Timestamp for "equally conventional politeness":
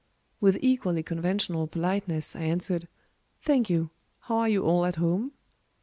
0.63-2.35